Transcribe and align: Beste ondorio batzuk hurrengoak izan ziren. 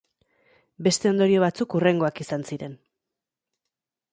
Beste 0.87 1.09
ondorio 1.11 1.43
batzuk 1.43 1.75
hurrengoak 1.81 2.23
izan 2.25 2.47
ziren. 2.55 2.75